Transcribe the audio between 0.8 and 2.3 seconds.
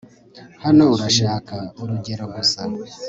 Urashaka urugero